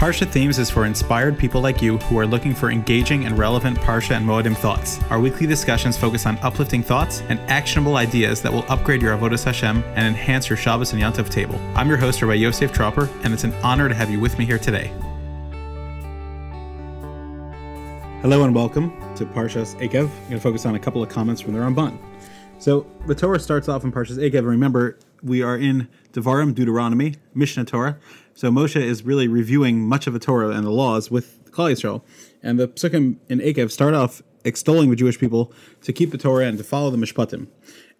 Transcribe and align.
Parsha 0.00 0.26
Themes 0.26 0.58
is 0.58 0.70
for 0.70 0.86
inspired 0.86 1.38
people 1.38 1.60
like 1.60 1.82
you 1.82 1.98
who 1.98 2.18
are 2.18 2.26
looking 2.26 2.54
for 2.54 2.70
engaging 2.70 3.26
and 3.26 3.36
relevant 3.36 3.76
Parsha 3.80 4.16
and 4.16 4.26
Moedim 4.26 4.56
thoughts. 4.56 4.98
Our 5.10 5.20
weekly 5.20 5.46
discussions 5.46 5.98
focus 5.98 6.24
on 6.24 6.38
uplifting 6.38 6.82
thoughts 6.82 7.20
and 7.28 7.38
actionable 7.50 7.96
ideas 7.96 8.40
that 8.40 8.50
will 8.50 8.64
upgrade 8.70 9.02
your 9.02 9.14
Avodas 9.14 9.44
Hashem 9.44 9.84
and 9.96 10.06
enhance 10.06 10.48
your 10.48 10.56
Shabbos 10.56 10.94
and 10.94 11.02
Yontif 11.02 11.28
table. 11.28 11.60
I'm 11.74 11.86
your 11.86 11.98
host, 11.98 12.22
Rabbi 12.22 12.32
Yosef 12.32 12.72
Tropper, 12.72 13.10
and 13.24 13.34
it's 13.34 13.44
an 13.44 13.52
honor 13.62 13.90
to 13.90 13.94
have 13.94 14.08
you 14.08 14.18
with 14.18 14.38
me 14.38 14.46
here 14.46 14.58
today. 14.58 14.86
Hello 18.22 18.44
and 18.44 18.54
welcome 18.54 18.98
to 19.16 19.26
Parshas 19.26 19.78
Ekev. 19.82 20.08
I'm 20.08 20.28
going 20.28 20.30
to 20.30 20.40
focus 20.40 20.64
on 20.64 20.76
a 20.76 20.80
couple 20.80 21.02
of 21.02 21.10
comments 21.10 21.42
from 21.42 21.52
the 21.52 21.58
Ramban. 21.58 21.98
So 22.58 22.86
the 23.06 23.14
Torah 23.14 23.38
starts 23.38 23.68
off 23.68 23.84
in 23.84 23.92
Parshas 23.92 24.16
Ekev. 24.16 24.46
Remember, 24.46 24.98
we 25.22 25.42
are 25.42 25.56
in 25.56 25.88
Devarim, 26.12 26.54
Deuteronomy, 26.54 27.16
Mishnah 27.34 27.64
Torah. 27.64 27.98
So 28.34 28.50
Moshe 28.50 28.80
is 28.80 29.02
really 29.04 29.28
reviewing 29.28 29.80
much 29.80 30.06
of 30.06 30.12
the 30.12 30.18
Torah 30.18 30.50
and 30.50 30.66
the 30.66 30.70
laws 30.70 31.10
with 31.10 31.50
Klal 31.50 31.72
Yisrael. 31.72 32.02
And 32.42 32.58
the 32.58 32.68
psukim 32.68 33.18
in 33.28 33.38
Ekev 33.40 33.70
start 33.70 33.94
off 33.94 34.22
extolling 34.44 34.90
the 34.90 34.96
Jewish 34.96 35.18
people 35.18 35.52
to 35.82 35.92
keep 35.92 36.10
the 36.10 36.18
Torah 36.18 36.46
and 36.46 36.56
to 36.58 36.64
follow 36.64 36.90
the 36.90 36.96
Mishpatim. 36.96 37.48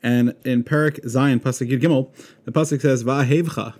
And 0.02 0.34
in 0.44 0.64
Parak 0.64 1.00
Zayin, 1.04 1.40
Pasuk 1.40 1.70
Yud 1.70 1.80
Gimel, 1.80 2.10
the 2.44 2.52
Pasuk 2.52 2.80
says, 2.80 3.04
Va'ahevcha, 3.04 3.74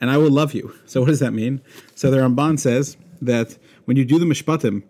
and 0.00 0.10
I 0.10 0.16
will 0.16 0.30
love 0.30 0.54
you. 0.54 0.74
So 0.86 1.00
what 1.00 1.08
does 1.08 1.20
that 1.20 1.32
mean? 1.32 1.60
So 1.94 2.10
the 2.10 2.18
Ramban 2.18 2.58
says 2.58 2.96
that 3.20 3.58
when 3.84 3.96
you 3.96 4.04
do 4.04 4.18
the 4.18 4.24
Mishpatim, 4.24 4.84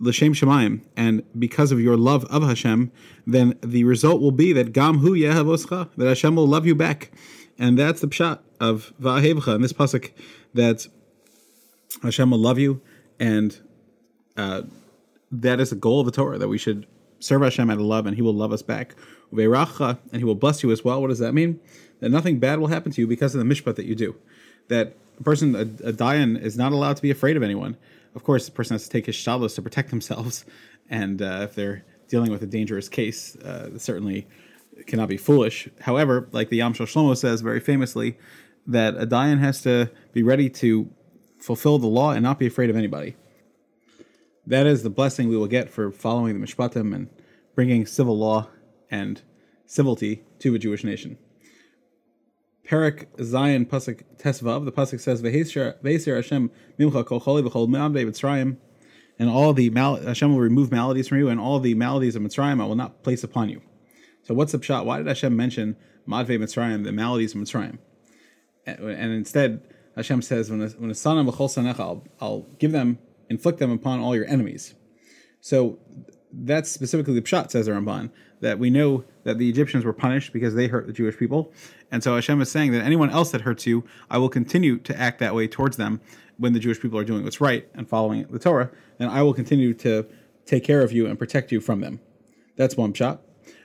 l'shem 0.00 0.34
shemayim, 0.34 0.80
and 0.96 1.22
because 1.38 1.70
of 1.70 1.80
your 1.80 1.96
love 1.96 2.24
of 2.26 2.42
Hashem, 2.42 2.90
then 3.26 3.58
the 3.62 3.84
result 3.84 4.20
will 4.20 4.32
be 4.32 4.52
that 4.52 4.72
gam 4.72 4.98
hu 4.98 5.12
yehavoscha, 5.12 5.90
that 5.96 6.08
Hashem 6.08 6.34
will 6.34 6.48
love 6.48 6.66
you 6.66 6.74
back, 6.74 7.12
and 7.58 7.78
that's 7.78 8.00
the 8.00 8.08
pshat 8.08 8.40
of 8.60 8.92
va'ahevcha 9.00 9.54
in 9.54 9.62
this 9.62 9.72
pasuk 9.72 10.12
that 10.54 10.86
Hashem 12.02 12.30
will 12.30 12.38
love 12.38 12.58
you, 12.58 12.80
and 13.20 13.58
uh, 14.36 14.62
that 15.30 15.60
is 15.60 15.70
the 15.70 15.76
goal 15.76 16.00
of 16.00 16.06
the 16.06 16.12
Torah 16.12 16.38
that 16.38 16.48
we 16.48 16.58
should 16.58 16.86
serve 17.20 17.42
Hashem 17.42 17.70
out 17.70 17.78
of 17.78 17.82
love, 17.82 18.06
and 18.06 18.16
He 18.16 18.22
will 18.22 18.34
love 18.34 18.52
us 18.52 18.62
back. 18.62 18.94
Ve'racha, 19.32 19.98
and 20.10 20.20
He 20.20 20.24
will 20.24 20.34
bless 20.34 20.62
you 20.62 20.70
as 20.70 20.84
well. 20.84 21.00
What 21.00 21.08
does 21.08 21.18
that 21.20 21.32
mean? 21.32 21.60
That 22.00 22.10
nothing 22.10 22.38
bad 22.38 22.58
will 22.58 22.68
happen 22.68 22.92
to 22.92 23.00
you 23.00 23.06
because 23.06 23.34
of 23.34 23.46
the 23.46 23.54
mishpat 23.54 23.76
that 23.76 23.86
you 23.86 23.94
do. 23.94 24.16
That 24.68 24.96
a 25.18 25.22
person, 25.22 25.54
a, 25.54 25.60
a 25.60 25.92
dayan, 25.92 26.40
is 26.40 26.56
not 26.56 26.72
allowed 26.72 26.96
to 26.96 27.02
be 27.02 27.10
afraid 27.10 27.36
of 27.36 27.42
anyone. 27.42 27.76
Of 28.14 28.24
course, 28.24 28.46
the 28.46 28.52
person 28.52 28.74
has 28.74 28.84
to 28.84 28.90
take 28.90 29.06
his 29.06 29.16
shalos 29.16 29.54
to 29.54 29.62
protect 29.62 29.90
themselves, 29.90 30.44
and 30.88 31.22
uh, 31.22 31.40
if 31.42 31.54
they're 31.54 31.84
dealing 32.08 32.30
with 32.30 32.42
a 32.42 32.46
dangerous 32.46 32.88
case, 32.88 33.36
uh, 33.36 33.78
certainly 33.78 34.26
cannot 34.86 35.08
be 35.08 35.16
foolish. 35.16 35.68
However, 35.80 36.28
like 36.32 36.48
the 36.48 36.56
Yam 36.56 36.74
Shlomo 36.74 37.16
says 37.16 37.40
very 37.40 37.60
famously, 37.60 38.18
that 38.66 38.94
a 38.96 39.06
dayan 39.06 39.38
has 39.40 39.62
to 39.62 39.90
be 40.12 40.22
ready 40.22 40.48
to 40.48 40.88
fulfill 41.40 41.78
the 41.78 41.86
law 41.86 42.12
and 42.12 42.22
not 42.22 42.38
be 42.38 42.46
afraid 42.46 42.70
of 42.70 42.76
anybody. 42.76 43.16
That 44.46 44.66
is 44.66 44.82
the 44.82 44.90
blessing 44.90 45.28
we 45.28 45.36
will 45.36 45.46
get 45.46 45.70
for 45.70 45.90
following 45.90 46.38
the 46.38 46.46
mishpatim 46.46 46.94
and 46.94 47.08
bringing 47.54 47.86
civil 47.86 48.16
law 48.16 48.48
and 48.90 49.22
civility 49.66 50.22
to 50.40 50.54
a 50.54 50.58
Jewish 50.58 50.84
nation. 50.84 51.18
Perak 52.64 53.14
Zayin 53.16 53.66
Pasuk 53.66 54.02
Tesvav, 54.16 54.64
the 54.64 54.72
Pasuk 54.72 55.00
says, 55.00 55.20
Ve'eser 55.22 56.14
Hashem 56.14 56.50
mimcha 56.78 57.04
kol 57.04 57.20
choli 57.20 57.46
v'chol 57.46 57.68
me'am 57.68 57.92
Mitzrayim, 57.92 58.56
and 59.18 59.28
all 59.28 59.52
the 59.52 59.70
mal- 59.70 59.96
Hashem 59.96 60.32
will 60.32 60.40
remove 60.40 60.70
maladies 60.70 61.08
from 61.08 61.18
you, 61.18 61.28
and 61.28 61.40
all 61.40 61.58
the 61.60 61.74
maladies 61.74 62.16
of 62.16 62.22
Mitzrayim 62.22 62.62
I 62.62 62.66
will 62.66 62.76
not 62.76 63.02
place 63.02 63.24
upon 63.24 63.48
you. 63.48 63.60
So 64.22 64.34
what's 64.34 64.52
the 64.52 64.62
shot? 64.62 64.86
Why 64.86 64.98
did 64.98 65.06
Hashem 65.06 65.36
mention 65.36 65.76
Madve 66.08 66.38
Mitzrayim, 66.38 66.84
the 66.84 66.92
maladies 66.92 67.34
of 67.34 67.40
Mitzrayim? 67.40 67.78
and 68.66 69.12
instead 69.12 69.60
Hashem 69.96 70.22
says, 70.22 70.50
"When 70.50 70.60
a, 70.60 70.90
a 70.90 70.94
son 70.94 71.18
of 71.18 71.26
sanecha, 71.34 71.80
I'll, 71.80 72.04
I'll 72.20 72.46
give 72.58 72.72
them, 72.72 72.98
inflict 73.28 73.58
them 73.58 73.70
upon 73.70 74.00
all 74.00 74.14
your 74.14 74.26
enemies." 74.26 74.74
So 75.40 75.78
that's 76.32 76.70
specifically 76.70 77.14
the 77.14 77.22
pshat 77.22 77.50
says 77.50 77.68
Ramban 77.68 78.10
that 78.40 78.58
we 78.58 78.70
know 78.70 79.04
that 79.24 79.38
the 79.38 79.48
Egyptians 79.48 79.84
were 79.84 79.92
punished 79.92 80.32
because 80.32 80.54
they 80.54 80.66
hurt 80.66 80.86
the 80.86 80.92
Jewish 80.92 81.16
people, 81.16 81.52
and 81.90 82.02
so 82.02 82.14
Hashem 82.14 82.40
is 82.40 82.50
saying 82.50 82.72
that 82.72 82.84
anyone 82.84 83.10
else 83.10 83.30
that 83.32 83.42
hurts 83.42 83.66
you, 83.66 83.84
I 84.10 84.18
will 84.18 84.28
continue 84.28 84.78
to 84.78 84.98
act 84.98 85.18
that 85.20 85.34
way 85.34 85.46
towards 85.46 85.76
them 85.76 86.00
when 86.38 86.52
the 86.52 86.60
Jewish 86.60 86.80
people 86.80 86.98
are 86.98 87.04
doing 87.04 87.24
what's 87.24 87.40
right 87.40 87.68
and 87.74 87.88
following 87.88 88.26
the 88.30 88.38
Torah, 88.38 88.70
and 88.98 89.10
I 89.10 89.22
will 89.22 89.34
continue 89.34 89.74
to 89.74 90.06
take 90.46 90.64
care 90.64 90.82
of 90.82 90.92
you 90.92 91.06
and 91.06 91.18
protect 91.18 91.52
you 91.52 91.60
from 91.60 91.80
them. 91.80 92.00
That's 92.56 92.76
one 92.76 92.92
pshat. 92.92 93.18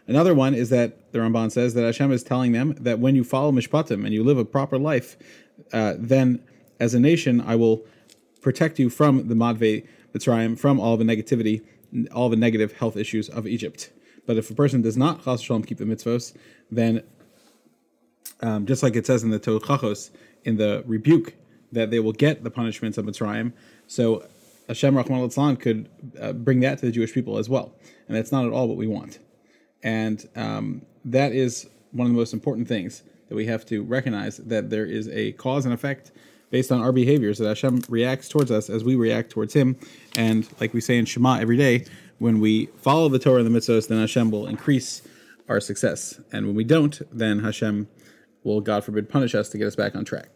Another 0.08 0.34
one 0.34 0.54
is 0.54 0.70
that 0.70 1.12
the 1.12 1.20
Ramban 1.20 1.52
says 1.52 1.74
that 1.74 1.84
Hashem 1.84 2.12
is 2.12 2.24
telling 2.24 2.54
them 2.54 2.76
that 2.80 3.00
when 3.00 3.16
you 3.16 3.24
follow 3.24 3.52
Mishpatim 3.52 4.06
and 4.06 4.14
you 4.14 4.24
live 4.24 4.38
a 4.38 4.46
proper 4.46 4.78
life, 4.78 5.18
uh, 5.74 5.96
then 5.98 6.42
as 6.80 6.94
a 6.94 7.00
nation 7.00 7.42
I 7.42 7.56
will 7.56 7.86
protect 8.42 8.80
you 8.80 8.90
from 8.90 9.28
the 9.28 9.36
Madve 9.36 9.86
Mitzrayim, 10.14 10.58
from 10.58 10.80
all 10.80 10.96
the 10.96 11.04
negativity, 11.04 11.62
all 12.14 12.30
the 12.30 12.38
negative 12.38 12.74
health 12.74 12.96
issues 12.96 13.28
of 13.28 13.46
Egypt. 13.46 13.92
But 14.26 14.38
if 14.38 14.50
a 14.50 14.54
person 14.54 14.82
does 14.82 14.98
not 14.98 15.24
Chas 15.24 15.42
Shalom 15.42 15.64
keep 15.64 15.78
the 15.78 15.86
mitzvos, 15.86 16.36
then 16.70 17.04
um, 18.42 18.66
just 18.66 18.84
like 18.84 18.96
it 18.96 19.06
says 19.06 19.24
in 19.24 19.32
the 19.32 19.40
Tochachos, 19.40 20.12
in 20.44 20.58
the 20.58 20.84
rebuke, 20.86 21.34
that 21.72 21.92
they 21.92 22.00
will 22.00 22.14
get 22.14 22.44
the 22.44 22.52
punishments 22.52 22.98
of 22.98 23.06
Mitzrayim. 23.06 23.52
So 23.88 24.26
Hashem 24.68 24.96
Rahman 24.96 25.58
could 25.58 25.90
uh, 26.20 26.34
bring 26.34 26.60
that 26.62 26.78
to 26.80 26.86
the 26.86 26.92
Jewish 26.92 27.14
people 27.14 27.38
as 27.38 27.50
well. 27.50 27.74
And 28.08 28.16
that's 28.16 28.32
not 28.32 28.46
at 28.46 28.52
all 28.52 28.68
what 28.68 28.78
we 28.78 28.88
want. 28.88 29.20
And 29.88 30.28
um, 30.36 30.82
that 31.06 31.32
is 31.32 31.70
one 31.94 32.08
of 32.08 32.12
the 32.12 32.18
most 32.18 32.34
important 32.34 32.68
things 32.68 33.04
that 33.30 33.36
we 33.36 33.46
have 33.46 33.66
to 33.68 33.84
recognize 33.84 34.36
that 34.36 34.70
there 34.70 34.86
is 34.86 35.08
a 35.08 35.32
cause 35.44 35.64
and 35.64 35.74
effect 35.74 36.12
based 36.50 36.74
on 36.74 36.82
our 36.82 36.92
behaviors, 36.92 37.38
that 37.38 37.48
Hashem 37.48 37.84
reacts 37.88 38.28
towards 38.28 38.52
us 38.52 38.70
as 38.70 38.84
we 38.84 38.96
react 38.96 39.30
towards 39.30 39.54
Him. 39.54 39.78
And 40.18 40.46
like 40.60 40.74
we 40.74 40.82
say 40.82 40.98
in 40.98 41.06
Shema 41.06 41.38
every 41.40 41.56
day, 41.56 41.86
when 42.18 42.42
we 42.42 42.66
follow 42.78 43.08
the 43.08 43.18
Torah 43.18 43.42
and 43.42 43.48
the 43.56 43.58
mitzvahs, 43.58 43.88
then 43.88 44.00
Hashem 44.00 44.30
will 44.30 44.46
increase 44.46 45.04
our 45.48 45.62
success. 45.62 46.20
And 46.34 46.48
when 46.48 46.56
we 46.56 46.66
don't, 46.66 47.02
then 47.10 47.40
Hashem 47.40 47.88
will, 48.44 48.60
God 48.60 48.84
forbid, 48.84 49.08
punish 49.08 49.34
us 49.36 49.48
to 49.50 49.58
get 49.58 49.68
us 49.68 49.78
back 49.78 49.96
on 49.96 50.04
track. 50.04 50.30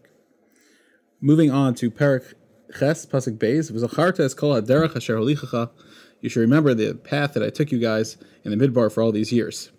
Moving 1.19 1.51
on 1.51 1.75
to 1.75 1.91
Perak 1.91 2.35
Ches, 2.79 3.05
Pasuk 3.05 3.37
Beis, 3.37 3.69
V'zacharta 3.69 4.21
es 4.21 4.33
kol 4.33 4.53
haderech 4.61 4.95
asher 4.95 5.17
holichacha 5.17 5.71
you 6.21 6.29
should 6.29 6.39
remember 6.39 6.73
the 6.73 6.93
path 6.95 7.33
that 7.33 7.43
I 7.43 7.49
took 7.49 7.71
you 7.71 7.79
guys 7.79 8.17
in 8.43 8.57
the 8.57 8.67
midbar 8.67 8.91
for 8.91 9.03
all 9.03 9.11
these 9.11 9.31
years. 9.33 9.71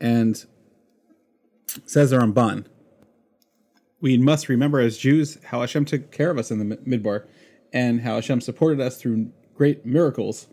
And 0.00 0.44
says 1.86 2.10
the 2.10 2.16
Ramban, 2.16 2.66
we 4.00 4.18
must 4.18 4.48
remember 4.48 4.80
as 4.80 4.98
Jews 4.98 5.38
how 5.44 5.60
Hashem 5.60 5.84
took 5.84 6.10
care 6.10 6.30
of 6.30 6.38
us 6.38 6.50
in 6.50 6.68
the 6.68 6.76
midbar 6.76 7.26
and 7.72 8.02
how 8.02 8.16
Hashem 8.16 8.40
supported 8.40 8.80
us 8.80 9.00
through 9.00 9.30
great 9.54 9.86
miracles 9.86 10.46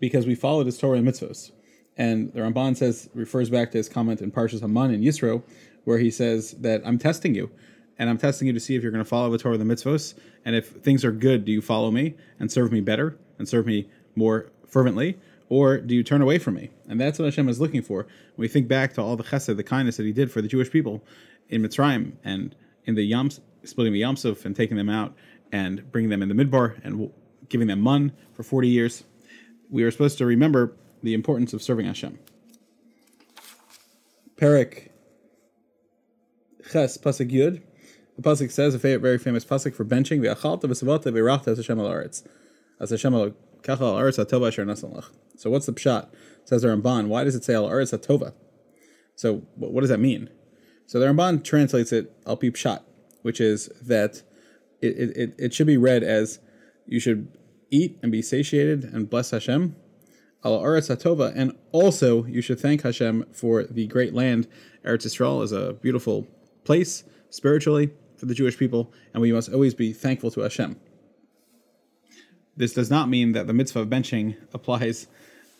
because 0.00 0.26
we 0.26 0.34
followed 0.34 0.66
his 0.66 0.78
Torah 0.78 0.98
and 0.98 1.06
mitzvos. 1.06 1.52
And 1.96 2.32
the 2.32 2.40
Ramban 2.40 2.76
says, 2.76 3.08
refers 3.14 3.48
back 3.50 3.70
to 3.70 3.78
his 3.78 3.88
comment 3.88 4.20
in 4.20 4.30
Parshas 4.30 4.60
Haman 4.60 4.92
in 4.92 5.00
Yisro, 5.00 5.42
where 5.84 5.98
he 5.98 6.10
says 6.10 6.52
that 6.52 6.82
I'm 6.84 6.98
testing 6.98 7.34
you, 7.34 7.50
and 7.98 8.10
I'm 8.10 8.18
testing 8.18 8.46
you 8.46 8.52
to 8.52 8.60
see 8.60 8.76
if 8.76 8.82
you're 8.82 8.92
going 8.92 9.04
to 9.04 9.08
follow 9.08 9.30
the 9.30 9.38
Torah 9.38 9.56
and 9.56 9.70
the 9.70 9.74
mitzvos, 9.74 10.14
and 10.44 10.54
if 10.54 10.68
things 10.68 11.04
are 11.04 11.12
good, 11.12 11.44
do 11.46 11.52
you 11.52 11.62
follow 11.62 11.90
me 11.90 12.14
and 12.38 12.52
serve 12.52 12.70
me 12.70 12.80
better 12.80 13.16
and 13.38 13.48
serve 13.48 13.66
me 13.66 13.88
more 14.16 14.50
fervently, 14.66 15.18
or 15.48 15.78
do 15.78 15.94
you 15.94 16.02
turn 16.02 16.22
away 16.22 16.38
from 16.38 16.54
me? 16.54 16.70
And 16.88 17.00
that's 17.00 17.18
what 17.18 17.26
Hashem 17.26 17.48
is 17.48 17.60
looking 17.60 17.82
for. 17.82 18.02
When 18.02 18.44
we 18.44 18.48
think 18.48 18.66
back 18.66 18.94
to 18.94 19.02
all 19.02 19.16
the 19.16 19.24
chesed, 19.24 19.56
the 19.56 19.62
kindness 19.62 19.96
that 19.98 20.06
He 20.06 20.12
did 20.12 20.32
for 20.32 20.42
the 20.42 20.48
Jewish 20.48 20.70
people 20.70 21.02
in 21.48 21.62
Mitzrayim 21.62 22.12
and 22.24 22.54
in 22.84 22.94
the 22.94 23.02
Yam, 23.02 23.30
splitting 23.64 23.92
the 23.92 24.02
Yamsuf 24.02 24.44
and 24.44 24.56
taking 24.56 24.76
them 24.76 24.88
out 24.88 25.14
and 25.52 25.90
bringing 25.92 26.10
them 26.10 26.22
in 26.22 26.28
the 26.28 26.34
Midbar 26.34 26.82
and 26.84 27.12
giving 27.48 27.68
them 27.68 27.80
mun 27.80 28.12
for 28.32 28.42
40 28.42 28.68
years, 28.68 29.04
we 29.70 29.82
are 29.84 29.90
supposed 29.90 30.18
to 30.18 30.26
remember 30.26 30.74
the 31.02 31.14
importance 31.14 31.52
of 31.52 31.62
serving 31.62 31.86
Hashem. 31.86 32.18
Perik 34.36 34.90
Ches 36.70 36.98
Pasuk 36.98 37.30
Yud. 37.30 37.62
The 38.16 38.22
pasuk 38.22 38.50
says 38.50 38.74
a 38.74 38.78
very 38.78 39.18
famous 39.18 39.44
pasuk 39.44 39.74
for 39.74 39.84
benching 39.84 40.22
the 40.22 40.34
achalta 40.34 40.62
v'savata 40.64 41.12
v'rachta 41.12 41.48
as 42.80 42.90
Hashem 42.90 43.12
so 43.66 45.50
what's 45.50 45.66
the 45.66 45.72
pshat? 45.72 46.08
Says 46.44 46.62
the 46.62 46.68
Ramban. 46.68 47.08
Why 47.08 47.24
does 47.24 47.34
it 47.34 47.44
say 47.44 47.54
al 47.54 47.68
aretz 47.68 47.92
hatova? 47.92 48.32
So 49.16 49.42
what 49.56 49.80
does 49.80 49.90
that 49.90 49.98
mean? 49.98 50.30
So 50.86 51.00
the 51.00 51.06
Ramban 51.06 51.42
translates 51.42 51.92
it 51.92 52.12
al 52.26 52.36
pshat, 52.36 52.82
which 53.22 53.40
is 53.40 53.68
that 53.82 54.22
it, 54.80 55.16
it, 55.16 55.34
it 55.38 55.54
should 55.54 55.66
be 55.66 55.76
read 55.76 56.04
as 56.04 56.38
you 56.86 57.00
should 57.00 57.36
eat 57.70 57.98
and 58.02 58.12
be 58.12 58.22
satiated 58.22 58.84
and 58.84 59.10
bless 59.10 59.32
Hashem 59.32 59.74
al 60.44 60.60
aretz 60.60 60.94
hatova, 60.94 61.32
and 61.34 61.52
also 61.72 62.24
you 62.26 62.40
should 62.40 62.60
thank 62.60 62.82
Hashem 62.82 63.26
for 63.32 63.64
the 63.64 63.86
great 63.88 64.14
land. 64.14 64.46
Eretz 64.84 65.04
Yisrael 65.06 65.42
is 65.42 65.50
a 65.50 65.72
beautiful 65.72 66.28
place 66.62 67.02
spiritually 67.30 67.90
for 68.16 68.26
the 68.26 68.34
Jewish 68.34 68.56
people, 68.56 68.92
and 69.12 69.20
we 69.20 69.32
must 69.32 69.52
always 69.52 69.74
be 69.74 69.92
thankful 69.92 70.30
to 70.30 70.40
Hashem. 70.40 70.78
This 72.56 72.72
does 72.72 72.90
not 72.90 73.08
mean 73.08 73.32
that 73.32 73.46
the 73.46 73.52
mitzvah 73.52 73.80
of 73.80 73.88
benching 73.88 74.36
applies 74.54 75.06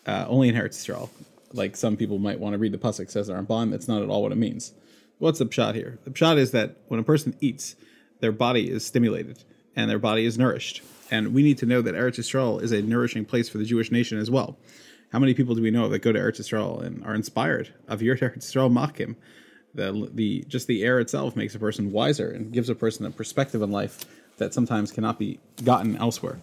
uh, 0.05 0.25
only 0.27 0.49
in 0.49 0.55
Eretz 0.55 0.77
Yisrael, 0.77 1.09
like 1.53 1.75
some 1.75 1.97
people 1.97 2.17
might 2.17 2.39
want 2.39 2.53
to 2.53 2.57
read 2.57 2.71
the 2.71 2.77
pasuk 2.77 3.11
says 3.11 3.29
on 3.29 3.45
Ramban. 3.45 3.71
That's 3.71 3.87
not 3.87 4.01
at 4.01 4.09
all 4.09 4.23
what 4.23 4.31
it 4.31 4.37
means. 4.37 4.73
What's 5.19 5.39
the 5.39 5.45
pshat 5.45 5.75
here? 5.75 5.99
The 6.03 6.11
pshat 6.11 6.37
is 6.37 6.51
that 6.51 6.77
when 6.87 6.99
a 6.99 7.03
person 7.03 7.35
eats, 7.41 7.75
their 8.19 8.31
body 8.31 8.69
is 8.69 8.85
stimulated, 8.85 9.43
and 9.75 9.89
their 9.89 9.99
body 9.99 10.25
is 10.25 10.37
nourished. 10.37 10.81
And 11.09 11.33
we 11.33 11.43
need 11.43 11.57
to 11.59 11.65
know 11.65 11.81
that 11.81 11.95
Eretz 11.95 12.19
Yisrael 12.19 12.61
is 12.61 12.71
a 12.71 12.81
nourishing 12.81 13.25
place 13.25 13.47
for 13.47 13.57
the 13.57 13.65
Jewish 13.65 13.91
nation 13.91 14.17
as 14.17 14.29
well. 14.29 14.57
How 15.11 15.19
many 15.19 15.33
people 15.33 15.55
do 15.55 15.61
we 15.61 15.71
know 15.71 15.87
that 15.87 15.99
go 15.99 16.11
to 16.11 16.19
Eretz 16.19 16.39
Yisrael 16.39 16.83
and 16.83 17.03
are 17.05 17.15
inspired 17.15 17.73
of 17.87 18.01
your 18.01 18.17
Eretz 18.17 18.39
Yisrael 18.39 18.71
Machkim? 18.71 19.15
The, 19.73 20.09
the 20.11 20.43
just 20.47 20.67
the 20.67 20.83
air 20.83 20.99
itself 20.99 21.35
makes 21.35 21.53
a 21.53 21.59
person 21.59 21.91
wiser 21.91 22.29
and 22.31 22.51
gives 22.51 22.69
a 22.69 22.75
person 22.75 23.05
a 23.05 23.11
perspective 23.11 23.61
in 23.61 23.71
life 23.71 24.05
that 24.37 24.53
sometimes 24.53 24.91
cannot 24.91 25.19
be 25.19 25.39
gotten 25.63 25.95
elsewhere. 25.97 26.39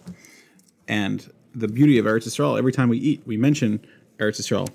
And 0.87 1.31
the 1.53 1.67
beauty 1.67 1.97
of 1.97 2.05
Eretz 2.05 2.27
Yisrael, 2.27 2.57
every 2.57 2.71
time 2.71 2.89
we 2.89 2.97
eat, 2.97 3.23
we 3.25 3.37
mention 3.37 3.85
Eretz 4.19 4.39
Yisrael 4.39 4.69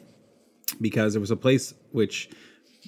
because 0.81 1.17
it 1.17 1.19
was 1.19 1.31
a 1.31 1.37
place 1.37 1.75
which 1.93 2.31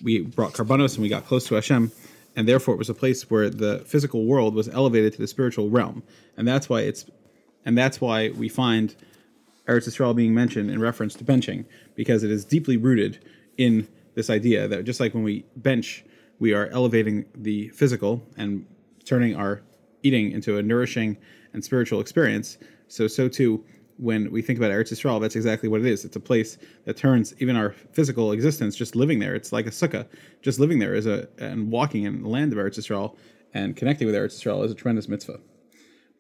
we 0.03 0.23
brought 0.23 0.53
karbanos 0.53 0.95
and 0.95 1.03
we 1.03 1.09
got 1.09 1.27
close 1.27 1.47
to 1.49 1.55
Hashem, 1.55 1.93
and 2.37 2.49
therefore 2.49 2.75
it 2.75 2.79
was 2.79 2.89
a 2.89 2.95
place 2.95 3.31
where 3.31 3.51
the 3.51 3.81
physical 3.81 4.25
world 4.25 4.55
was 4.55 4.69
elevated 4.69 5.13
to 5.15 5.19
the 5.19 5.27
spiritual 5.27 5.69
realm, 5.69 6.03
and 6.37 6.49
that's 6.49 6.69
why 6.69 6.81
it's, 6.81 7.05
and 7.65 7.77
that's 7.77 8.01
why 8.01 8.31
we 8.31 8.49
find 8.49 8.95
Eretz 9.67 9.89
Yisrael 9.89 10.15
being 10.15 10.35
mentioned 10.35 10.71
in 10.71 10.81
reference 10.81 11.15
to 11.15 11.25
benching 11.25 11.65
because 11.95 12.23
it 12.23 12.31
is 12.31 12.45
deeply 12.45 12.77
rooted 12.77 13.25
in 13.59 13.87
this 14.15 14.31
idea 14.31 14.67
that 14.69 14.85
just 14.85 15.01
like 15.01 15.15
when 15.15 15.23
we 15.23 15.45
bench, 15.57 16.05
we 16.39 16.53
are 16.53 16.67
elevating 16.69 17.25
the 17.35 17.69
physical 17.69 18.23
and 18.37 18.67
turning 19.05 19.37
our 19.37 19.63
eating 20.03 20.33
into 20.33 20.59
a 20.59 20.63
nourishing 20.63 21.17
and 21.53 21.65
spiritual 21.65 22.01
experience. 22.01 22.59
So 22.93 23.07
so 23.07 23.27
too 23.27 23.65
when 23.97 24.31
we 24.31 24.43
think 24.43 24.59
about 24.59 24.71
Eretz 24.71 24.93
Yisrael, 24.93 25.21
that's 25.21 25.37
exactly 25.37 25.69
what 25.69 25.81
it 25.81 25.87
is. 25.87 26.05
It's 26.05 26.17
a 26.17 26.21
place 26.21 26.59
that 26.85 26.97
turns 26.97 27.35
even 27.39 27.57
our 27.57 27.71
physical 27.93 28.33
existence, 28.33 28.75
just 28.77 28.97
living 28.97 29.19
there. 29.19 29.35
It's 29.35 29.53
like 29.53 29.67
a 29.67 29.71
sukkah. 29.71 30.07
Just 30.43 30.61
living 30.61 30.79
there 30.79 30.95
is 30.95 31.07
a 31.07 31.27
and 31.39 31.71
walking 31.71 32.05
in 32.05 32.23
the 32.23 32.29
land 32.29 32.53
of 32.53 32.59
Eretz 32.59 32.79
Yisrael 32.79 33.17
and 33.55 33.77
connecting 33.77 34.07
with 34.07 34.15
Eretz 34.15 34.39
Yisrael 34.39 34.63
is 34.65 34.73
a 34.73 34.75
tremendous 34.75 35.09
mitzvah. 35.09 35.41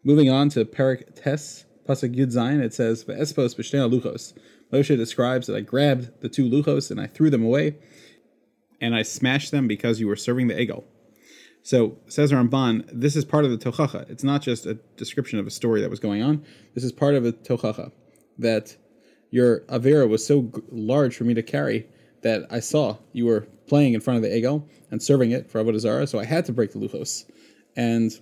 Moving 0.02 0.30
on 0.30 0.48
to 0.50 0.64
Perik 0.64 1.14
Tes, 1.14 1.66
Pasuk 1.86 2.16
Yud 2.16 2.32
Zayin, 2.32 2.62
it 2.62 2.72
says, 2.72 3.04
"Ve'espos 3.04 3.54
b'shnei 3.54 3.90
luchos." 3.90 4.32
Moshe 4.72 4.96
describes 4.96 5.46
that 5.48 5.56
I 5.56 5.60
grabbed 5.60 6.22
the 6.22 6.30
two 6.30 6.48
luchos 6.48 6.90
and 6.90 6.98
I 6.98 7.06
threw 7.06 7.28
them 7.28 7.44
away, 7.44 7.76
and 8.80 8.94
I 8.94 9.02
smashed 9.02 9.50
them 9.50 9.68
because 9.68 10.00
you 10.00 10.08
were 10.08 10.16
serving 10.16 10.48
the 10.48 10.54
egel. 10.54 10.84
So 11.62 11.96
says 12.08 12.32
Ramban, 12.32 12.88
this 12.92 13.14
is 13.14 13.24
part 13.24 13.44
of 13.44 13.50
the 13.50 13.58
tochacha. 13.58 14.08
It's 14.10 14.24
not 14.24 14.42
just 14.42 14.66
a 14.66 14.74
description 14.96 15.38
of 15.38 15.46
a 15.46 15.50
story 15.50 15.80
that 15.80 15.90
was 15.90 16.00
going 16.00 16.22
on. 16.22 16.44
This 16.74 16.84
is 16.84 16.92
part 16.92 17.14
of 17.14 17.24
a 17.24 17.32
tochacha 17.32 17.92
that 18.38 18.76
your 19.30 19.60
avera 19.60 20.08
was 20.08 20.26
so 20.26 20.42
g- 20.42 20.62
large 20.70 21.16
for 21.16 21.24
me 21.24 21.34
to 21.34 21.42
carry 21.42 21.86
that 22.22 22.46
I 22.50 22.60
saw 22.60 22.98
you 23.12 23.26
were 23.26 23.46
playing 23.66 23.94
in 23.94 24.00
front 24.00 24.16
of 24.16 24.22
the 24.22 24.28
egel 24.28 24.68
and 24.90 25.02
serving 25.02 25.30
it 25.30 25.50
for 25.50 25.62
avodah 25.62 25.80
zarah. 25.80 26.06
So 26.06 26.18
I 26.18 26.24
had 26.24 26.44
to 26.46 26.52
break 26.52 26.72
the 26.72 26.78
luchos, 26.78 27.24
and 27.76 28.12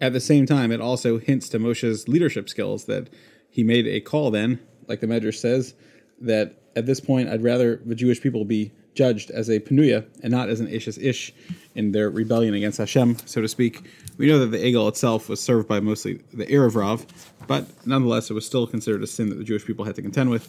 at 0.00 0.12
the 0.12 0.20
same 0.20 0.46
time, 0.46 0.72
it 0.72 0.80
also 0.80 1.18
hints 1.18 1.48
to 1.50 1.58
Moshe's 1.58 2.08
leadership 2.08 2.48
skills 2.48 2.86
that 2.86 3.08
he 3.48 3.62
made 3.62 3.86
a 3.86 4.00
call 4.00 4.30
then, 4.30 4.60
like 4.88 5.00
the 5.00 5.06
Medrash 5.06 5.36
says, 5.36 5.74
that 6.20 6.60
at 6.74 6.86
this 6.86 7.00
point 7.00 7.28
I'd 7.28 7.42
rather 7.42 7.80
the 7.84 7.94
Jewish 7.94 8.20
people 8.20 8.44
be 8.44 8.72
judged 8.94 9.30
as 9.30 9.48
a 9.48 9.60
penuya 9.60 10.06
and 10.22 10.30
not 10.30 10.48
as 10.48 10.60
an 10.60 10.68
ishes 10.68 11.02
ish 11.02 11.32
in 11.74 11.92
their 11.92 12.10
rebellion 12.10 12.54
against 12.54 12.78
Hashem, 12.78 13.18
so 13.26 13.40
to 13.40 13.48
speak. 13.48 13.90
We 14.16 14.26
know 14.26 14.38
that 14.38 14.46
the 14.46 14.58
egel 14.58 14.88
itself 14.88 15.28
was 15.28 15.40
served 15.40 15.68
by 15.68 15.80
mostly 15.80 16.20
the 16.32 16.46
Erev 16.46 16.76
Rav, 16.76 17.06
but 17.46 17.66
nonetheless, 17.86 18.30
it 18.30 18.34
was 18.34 18.46
still 18.46 18.66
considered 18.66 19.02
a 19.02 19.06
sin 19.06 19.28
that 19.30 19.36
the 19.36 19.44
Jewish 19.44 19.64
people 19.64 19.84
had 19.84 19.96
to 19.96 20.02
contend 20.02 20.30
with 20.30 20.48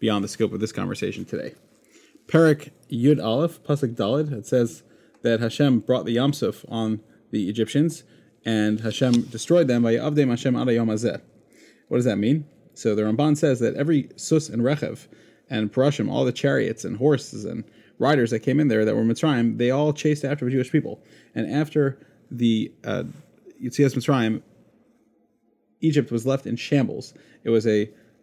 beyond 0.00 0.24
the 0.24 0.28
scope 0.28 0.52
of 0.52 0.60
this 0.60 0.72
conversation 0.72 1.24
today. 1.24 1.54
Perik 2.26 2.70
Yud 2.90 3.22
Aleph, 3.22 3.62
Pasuk 3.62 3.94
Dalid, 3.94 4.32
it 4.32 4.46
says 4.46 4.82
that 5.22 5.40
Hashem 5.40 5.80
brought 5.80 6.06
the 6.06 6.16
Yamsuf 6.16 6.64
on 6.68 7.00
the 7.30 7.48
Egyptians, 7.48 8.04
and 8.44 8.80
Hashem 8.80 9.22
destroyed 9.22 9.68
them 9.68 9.82
by 9.82 9.94
Avdei 9.94 10.28
Hashem 10.28 10.54
Adayom 10.54 10.92
Azeh. 10.92 11.20
What 11.88 11.98
does 11.98 12.04
that 12.06 12.16
mean? 12.16 12.46
So 12.74 12.94
the 12.94 13.02
Ramban 13.02 13.36
says 13.36 13.60
that 13.60 13.74
every 13.74 14.08
sus 14.16 14.48
and 14.48 14.62
rechev 14.62 15.06
and 15.50 15.72
parashim, 15.72 16.10
all 16.10 16.24
the 16.24 16.32
chariots 16.32 16.84
and 16.84 16.96
horses 16.96 17.44
and 17.44 17.64
riders 18.02 18.30
that 18.30 18.40
came 18.40 18.60
in 18.60 18.68
there 18.68 18.84
that 18.84 18.94
were 18.94 19.02
Mitzrayim, 19.02 19.56
they 19.58 19.70
all 19.70 19.92
chased 19.92 20.24
after 20.24 20.44
the 20.44 20.50
Jewish 20.50 20.70
people. 20.70 21.00
And 21.34 21.50
after 21.50 21.98
the 22.30 22.72
uh, 22.84 23.04
Yitzias 23.62 23.94
Mitzrayim, 23.94 24.42
Egypt 25.80 26.10
was 26.10 26.26
left 26.26 26.46
in 26.46 26.56
shambles. 26.56 27.14
It 27.44 27.50
was 27.50 27.66
a, 27.66 27.82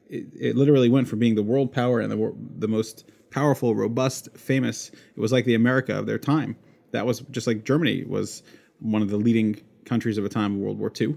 it, 0.10 0.26
it 0.40 0.56
literally 0.56 0.90
went 0.90 1.08
from 1.08 1.20
being 1.20 1.36
the 1.36 1.44
world 1.44 1.72
power 1.72 2.00
and 2.00 2.12
the 2.12 2.34
the 2.58 2.68
most 2.68 3.10
powerful, 3.32 3.76
robust, 3.76 4.30
famous. 4.36 4.90
It 4.90 5.20
was 5.20 5.32
like 5.32 5.46
the 5.46 5.56
America 5.56 5.98
of 5.98 6.06
their 6.06 6.18
time. 6.18 6.56
That 6.92 7.06
was 7.06 7.20
just 7.32 7.48
like 7.48 7.64
Germany 7.64 8.04
was 8.06 8.44
one 8.80 9.02
of 9.02 9.10
the 9.10 9.18
leading 9.18 9.62
countries 9.86 10.18
of 10.18 10.26
a 10.26 10.30
time 10.30 10.56
of 10.56 10.60
World 10.60 10.80
War 10.80 10.92
II. 11.00 11.16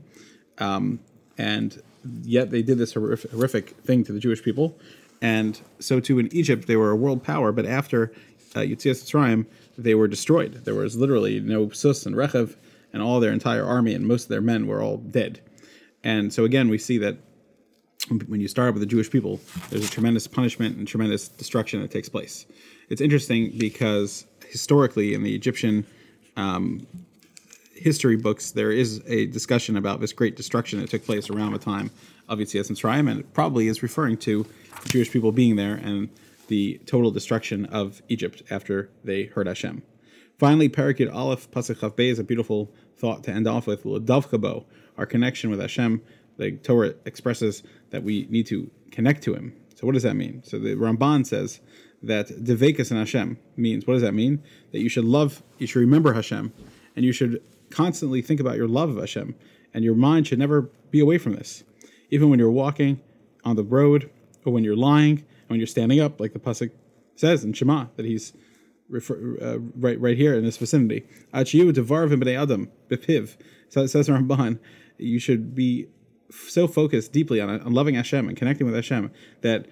Um, 0.58 1.00
and 1.38 1.80
yet 2.22 2.50
they 2.50 2.62
did 2.62 2.78
this 2.78 2.92
horrific, 2.92 3.30
horrific 3.30 3.70
thing 3.84 4.04
to 4.04 4.12
the 4.12 4.20
Jewish 4.20 4.42
people. 4.42 4.78
And 5.20 5.60
so 5.78 6.00
too 6.00 6.18
in 6.18 6.34
Egypt, 6.34 6.66
they 6.66 6.76
were 6.76 6.90
a 6.90 6.96
world 6.96 7.22
power, 7.22 7.52
but 7.52 7.64
after 7.64 8.12
uh, 8.54 8.60
Yitzias 8.60 9.02
Mitzrayim, 9.02 9.46
they 9.78 9.94
were 9.94 10.08
destroyed. 10.08 10.64
There 10.64 10.74
was 10.74 10.96
literally 10.96 11.40
no 11.40 11.70
Sus 11.70 12.06
and 12.06 12.16
Rechev, 12.16 12.56
and 12.92 13.02
all 13.02 13.20
their 13.20 13.32
entire 13.32 13.64
army 13.64 13.94
and 13.94 14.06
most 14.06 14.24
of 14.24 14.28
their 14.28 14.40
men 14.40 14.66
were 14.66 14.82
all 14.82 14.98
dead. 14.98 15.40
And 16.04 16.32
so 16.32 16.44
again, 16.44 16.68
we 16.68 16.78
see 16.78 16.98
that 16.98 17.16
when 18.26 18.40
you 18.40 18.48
start 18.48 18.74
with 18.74 18.80
the 18.80 18.86
Jewish 18.86 19.10
people, 19.10 19.40
there's 19.70 19.86
a 19.86 19.90
tremendous 19.90 20.26
punishment 20.26 20.76
and 20.76 20.86
tremendous 20.86 21.28
destruction 21.28 21.80
that 21.80 21.90
takes 21.90 22.08
place. 22.08 22.46
It's 22.88 23.00
interesting 23.00 23.56
because 23.56 24.26
historically 24.48 25.14
in 25.14 25.22
the 25.22 25.34
Egyptian 25.34 25.86
um, 26.36 26.86
history 27.74 28.16
books, 28.16 28.50
there 28.50 28.72
is 28.72 29.02
a 29.06 29.26
discussion 29.26 29.76
about 29.76 30.00
this 30.00 30.12
great 30.12 30.36
destruction 30.36 30.80
that 30.80 30.90
took 30.90 31.04
place 31.04 31.30
around 31.30 31.52
the 31.52 31.58
time 31.58 31.90
of 32.28 32.38
Yitzias 32.38 32.70
Mitzrayim, 32.70 33.10
and 33.10 33.20
it 33.20 33.32
probably 33.32 33.68
is 33.68 33.82
referring 33.82 34.16
to 34.18 34.44
the 34.82 34.88
Jewish 34.88 35.10
people 35.10 35.32
being 35.32 35.56
there 35.56 35.74
and 35.74 36.08
the 36.48 36.80
total 36.86 37.10
destruction 37.10 37.66
of 37.66 38.02
Egypt 38.08 38.42
after 38.50 38.90
they 39.04 39.24
heard 39.24 39.46
Hashem. 39.46 39.82
Finally, 40.38 40.68
Parakid 40.68 41.12
Aleph 41.12 41.50
Pasuk 41.50 41.76
Chav 41.76 42.00
is 42.00 42.18
a 42.18 42.24
beautiful 42.24 42.72
thought 42.96 43.22
to 43.24 43.30
end 43.30 43.46
off 43.46 43.66
with. 43.66 43.84
Davkabo, 43.84 44.64
our 44.96 45.06
connection 45.06 45.50
with 45.50 45.60
Hashem. 45.60 46.02
The 46.38 46.52
Torah 46.52 46.94
expresses 47.04 47.62
that 47.90 48.02
we 48.02 48.26
need 48.30 48.46
to 48.46 48.70
connect 48.90 49.22
to 49.24 49.34
Him. 49.34 49.54
So, 49.74 49.86
what 49.86 49.92
does 49.94 50.02
that 50.02 50.14
mean? 50.14 50.42
So, 50.44 50.58
the 50.58 50.74
Ramban 50.74 51.26
says 51.26 51.60
that 52.02 52.28
Devekas 52.28 52.90
in 52.90 52.96
Hashem 52.96 53.38
means 53.56 53.86
what 53.86 53.94
does 53.94 54.02
that 54.02 54.14
mean? 54.14 54.42
That 54.72 54.80
you 54.80 54.88
should 54.88 55.04
love, 55.04 55.42
you 55.58 55.66
should 55.66 55.80
remember 55.80 56.12
Hashem, 56.12 56.52
and 56.96 57.04
you 57.04 57.12
should 57.12 57.42
constantly 57.70 58.22
think 58.22 58.40
about 58.40 58.56
your 58.56 58.68
love 58.68 58.90
of 58.90 58.96
Hashem, 58.96 59.34
and 59.72 59.84
your 59.84 59.94
mind 59.94 60.26
should 60.26 60.38
never 60.38 60.62
be 60.90 61.00
away 61.00 61.18
from 61.18 61.34
this. 61.34 61.64
Even 62.10 62.28
when 62.30 62.38
you're 62.38 62.50
walking 62.50 63.00
on 63.44 63.56
the 63.56 63.64
road, 63.64 64.10
or 64.44 64.52
when 64.52 64.64
you're 64.64 64.76
lying, 64.76 65.18
and 65.18 65.24
when 65.52 65.60
you're 65.60 65.66
standing 65.68 66.00
up, 66.00 66.20
like 66.20 66.32
the 66.32 66.40
pasuk 66.40 66.72
says 67.14 67.44
in 67.44 67.52
Shema, 67.52 67.86
that 67.96 68.04
He's 68.04 68.32
refer, 68.88 69.36
uh, 69.40 69.58
right 69.76 70.00
right 70.00 70.16
here 70.16 70.34
in 70.34 70.44
this 70.44 70.56
vicinity. 70.56 71.06
Achiyu 71.32 71.72
devarvim 71.72 72.22
b'nei 72.22 72.40
adam. 72.40 72.70
So 73.68 73.82
it 73.82 73.88
says 73.88 74.08
in 74.08 74.14
Ramban, 74.14 74.58
you 74.98 75.18
should 75.18 75.54
be 75.54 75.86
so 76.30 76.66
focused 76.66 77.12
deeply 77.12 77.40
on, 77.40 77.48
on 77.48 77.72
loving 77.72 77.94
Hashem 77.94 78.28
and 78.28 78.36
connecting 78.36 78.66
with 78.66 78.74
Hashem 78.74 79.10
that 79.42 79.66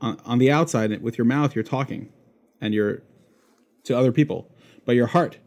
on, 0.00 0.20
on 0.24 0.38
the 0.38 0.50
outside, 0.50 1.02
with 1.02 1.18
your 1.18 1.24
mouth, 1.24 1.54
you're 1.54 1.64
talking, 1.64 2.10
and 2.60 2.74
you're 2.74 3.02
to 3.84 3.96
other 3.96 4.12
people, 4.12 4.50
but 4.84 4.96
your 4.96 5.06
heart 5.06 5.38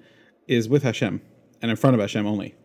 is 0.48 0.68
with 0.68 0.84
Hashem 0.84 1.22
and 1.62 1.72
in 1.72 1.78
front 1.78 1.94
of 1.96 2.00
Hashem 2.00 2.26
only. 2.26 2.56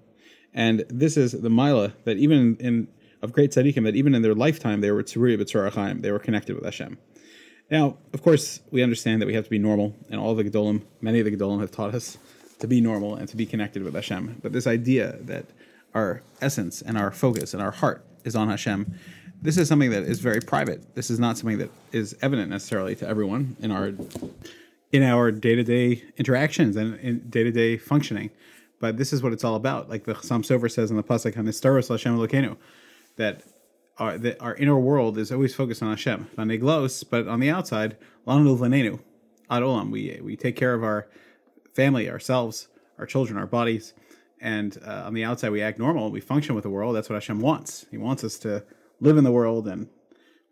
And 0.54 0.84
this 0.88 1.16
is 1.16 1.32
the 1.32 1.50
mila 1.50 1.92
that 2.04 2.16
even 2.16 2.56
in 2.60 2.88
of 3.22 3.32
great 3.32 3.50
tzaddikim 3.50 3.84
that 3.84 3.96
even 3.96 4.14
in 4.14 4.22
their 4.22 4.34
lifetime 4.34 4.80
they 4.80 4.90
were 4.90 5.02
tzuriya 5.02 5.38
b'tzorachayim, 5.38 6.02
they 6.02 6.12
were 6.12 6.18
connected 6.18 6.54
with 6.54 6.64
Hashem. 6.64 6.98
Now, 7.70 7.98
of 8.12 8.22
course, 8.22 8.60
we 8.70 8.82
understand 8.82 9.20
that 9.20 9.26
we 9.26 9.34
have 9.34 9.44
to 9.44 9.50
be 9.50 9.58
normal, 9.58 9.94
and 10.08 10.20
all 10.20 10.34
the 10.34 10.44
gedolim, 10.44 10.82
many 11.00 11.18
of 11.18 11.24
the 11.24 11.36
gedolim 11.36 11.60
have 11.60 11.72
taught 11.72 11.94
us 11.94 12.16
to 12.60 12.68
be 12.68 12.80
normal 12.80 13.16
and 13.16 13.28
to 13.28 13.36
be 13.36 13.44
connected 13.44 13.82
with 13.82 13.94
Hashem. 13.94 14.38
But 14.42 14.52
this 14.52 14.66
idea 14.66 15.18
that 15.22 15.46
our 15.94 16.22
essence 16.40 16.80
and 16.80 16.96
our 16.96 17.10
focus 17.10 17.54
and 17.54 17.62
our 17.62 17.72
heart 17.72 18.04
is 18.24 18.36
on 18.36 18.48
Hashem, 18.48 18.94
this 19.42 19.58
is 19.58 19.68
something 19.68 19.90
that 19.90 20.04
is 20.04 20.20
very 20.20 20.40
private. 20.40 20.94
This 20.94 21.10
is 21.10 21.18
not 21.18 21.36
something 21.38 21.58
that 21.58 21.70
is 21.92 22.16
evident 22.22 22.50
necessarily 22.50 22.94
to 22.96 23.08
everyone 23.08 23.56
in 23.60 23.70
our 23.70 23.92
in 24.92 25.02
our 25.02 25.30
day 25.30 25.54
to 25.54 25.64
day 25.64 26.04
interactions 26.16 26.76
and 26.76 26.98
in 27.00 27.28
day 27.28 27.42
to 27.44 27.50
day 27.50 27.76
functioning. 27.76 28.30
But 28.80 28.96
this 28.96 29.12
is 29.12 29.22
what 29.22 29.32
it's 29.32 29.44
all 29.44 29.54
about. 29.54 29.88
Like 29.88 30.04
the 30.04 30.14
Chassam 30.14 30.42
Sofer 30.42 30.70
says 30.70 30.90
in 30.90 30.96
the 30.96 31.02
pasuk 31.02 31.34
"Hanistaros 31.34 31.88
Hashem 31.88 32.16
Elokeinu," 32.16 32.56
that 33.16 33.42
our, 33.98 34.18
that 34.18 34.40
our 34.40 34.54
inner 34.54 34.78
world 34.78 35.18
is 35.18 35.32
always 35.32 35.54
focused 35.54 35.82
on 35.82 35.90
Hashem, 35.90 36.30
Vaneglos, 36.36 37.04
but 37.08 37.26
on 37.28 37.40
the 37.40 37.50
outside, 37.50 37.96
Lanu 38.26 38.58
Olam. 39.50 39.90
We 39.90 40.20
we 40.22 40.36
take 40.36 40.56
care 40.56 40.74
of 40.74 40.82
our 40.84 41.08
family, 41.74 42.10
ourselves, 42.10 42.68
our 42.98 43.06
children, 43.06 43.38
our 43.38 43.46
bodies, 43.46 43.94
and 44.40 44.78
uh, 44.84 45.04
on 45.06 45.14
the 45.14 45.24
outside 45.24 45.50
we 45.50 45.62
act 45.62 45.78
normal. 45.78 46.10
We 46.10 46.20
function 46.20 46.54
with 46.54 46.64
the 46.64 46.70
world. 46.70 46.94
That's 46.96 47.08
what 47.08 47.16
Hashem 47.16 47.40
wants. 47.40 47.86
He 47.90 47.98
wants 47.98 48.24
us 48.24 48.38
to 48.40 48.64
live 49.00 49.16
in 49.16 49.24
the 49.24 49.32
world 49.32 49.68
and 49.68 49.88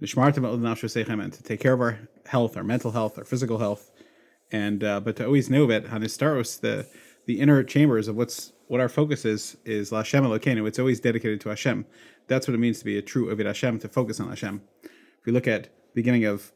and 0.00 1.32
to 1.32 1.42
take 1.42 1.60
care 1.60 1.72
of 1.72 1.80
our 1.80 1.98
health, 2.26 2.56
our 2.56 2.64
mental 2.64 2.90
health, 2.90 3.16
our 3.16 3.24
physical 3.24 3.58
health, 3.58 3.90
and 4.52 4.84
uh, 4.84 5.00
but 5.00 5.16
to 5.16 5.24
always 5.24 5.48
know 5.48 5.66
that 5.66 5.86
Hanistaros, 5.86 6.60
the 6.60 6.86
the 7.26 7.40
inner 7.40 7.62
chambers 7.62 8.08
of 8.08 8.16
what's 8.16 8.52
what 8.68 8.80
our 8.80 8.88
focus 8.88 9.24
is 9.24 9.56
is 9.64 9.90
Lashem 9.90 10.26
Elokeinu. 10.26 10.66
It's 10.66 10.78
always 10.78 11.00
dedicated 11.00 11.40
to 11.42 11.48
Hashem. 11.48 11.86
That's 12.26 12.48
what 12.48 12.54
it 12.54 12.58
means 12.58 12.78
to 12.78 12.84
be 12.84 12.98
a 12.98 13.02
true 13.02 13.30
Ovid 13.30 13.46
Hashem, 13.46 13.80
to 13.80 13.88
focus 13.88 14.20
on 14.20 14.28
Hashem. 14.28 14.62
If 14.82 15.26
we 15.26 15.32
look 15.32 15.46
at 15.46 15.64
the 15.64 15.70
beginning 15.94 16.24
of 16.24 16.52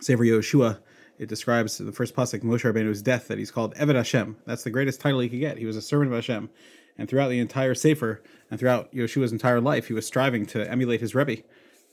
Sefer 0.00 0.24
Yoshua, 0.24 0.80
it 1.18 1.28
describes 1.28 1.78
the 1.78 1.92
first 1.92 2.14
pasuk 2.14 2.42
Moshe 2.42 2.62
Rabbeinu's 2.62 3.02
death 3.02 3.28
that 3.28 3.38
he's 3.38 3.50
called 3.50 3.74
Eved 3.74 3.96
Hashem. 3.96 4.36
That's 4.46 4.62
the 4.62 4.70
greatest 4.70 5.00
title 5.00 5.20
he 5.20 5.28
could 5.28 5.40
get. 5.40 5.58
He 5.58 5.66
was 5.66 5.76
a 5.76 5.82
servant 5.82 6.12
of 6.12 6.16
Hashem, 6.16 6.48
and 6.96 7.08
throughout 7.08 7.28
the 7.28 7.40
entire 7.40 7.74
Sefer 7.74 8.22
and 8.50 8.58
throughout 8.58 8.92
Yoshua's 8.92 9.32
entire 9.32 9.60
life, 9.60 9.88
he 9.88 9.94
was 9.94 10.06
striving 10.06 10.46
to 10.46 10.70
emulate 10.70 11.00
his 11.00 11.14
Rebbe, 11.14 11.42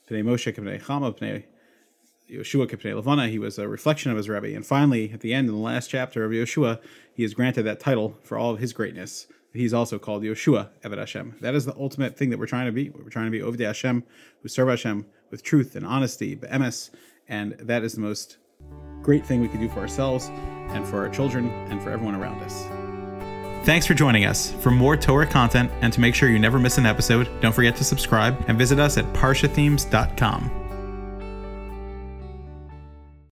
Pnei 0.09 0.23
Moshe 0.23 0.53
Pnei 0.53 0.81
Chama 0.81 1.17
Pnei 1.17 1.45
Yoshua 2.31 2.67
Kipnei 2.69 2.95
Levana. 2.95 3.27
He 3.27 3.39
was 3.39 3.57
a 3.57 3.67
reflection 3.67 4.11
of 4.11 4.17
his 4.17 4.29
Rebbe, 4.29 4.55
and 4.55 4.65
finally, 4.65 5.11
at 5.11 5.21
the 5.21 5.33
end, 5.33 5.47
in 5.47 5.55
the 5.55 5.61
last 5.61 5.89
chapter 5.89 6.23
of 6.23 6.31
Yoshua, 6.31 6.79
he 7.13 7.23
is 7.23 7.33
granted 7.33 7.63
that 7.63 7.79
title 7.79 8.17
for 8.23 8.37
all 8.37 8.51
of 8.51 8.59
his 8.59 8.73
greatness. 8.73 9.27
He's 9.55 9.73
also 9.73 9.97
called 9.97 10.23
Yoshua 10.23 10.69
Eved 10.83 10.97
Hashem. 10.97 11.35
That 11.41 11.55
is 11.55 11.65
the 11.65 11.75
ultimate 11.75 12.17
thing 12.17 12.29
that 12.29 12.39
we're 12.39 12.45
trying 12.45 12.65
to 12.65 12.71
be. 12.71 12.89
We're 12.89 13.09
trying 13.09 13.25
to 13.25 13.31
be 13.31 13.39
Ovdei 13.39 13.65
Hashem, 13.65 14.03
who 14.41 14.49
serve 14.49 14.69
Hashem 14.69 15.05
with 15.31 15.43
truth 15.43 15.75
and 15.75 15.85
honesty, 15.85 16.35
be'emes, 16.35 16.91
and 17.27 17.53
that 17.53 17.83
is 17.83 17.93
the 17.93 18.01
most 18.01 18.37
great 19.01 19.25
thing 19.25 19.41
we 19.41 19.47
can 19.47 19.59
do 19.59 19.69
for 19.69 19.79
ourselves 19.79 20.29
and 20.69 20.85
for 20.85 20.97
our 20.97 21.09
children 21.09 21.49
and 21.69 21.81
for 21.81 21.89
everyone 21.89 22.15
around 22.15 22.41
us. 22.43 22.65
Thanks 23.65 23.87
for 23.87 23.93
joining 23.95 24.25
us. 24.25 24.51
For 24.61 24.69
more 24.69 24.95
Torah 24.95 25.25
content 25.25 25.71
and 25.81 25.91
to 25.93 25.99
make 25.99 26.13
sure 26.13 26.29
you 26.29 26.37
never 26.37 26.59
miss 26.59 26.77
an 26.77 26.85
episode, 26.85 27.29
don't 27.41 27.53
forget 27.53 27.75
to 27.77 27.83
subscribe 27.83 28.43
and 28.47 28.57
visit 28.57 28.79
us 28.79 28.97
at 28.97 29.05
parshathemes.com. 29.13 30.64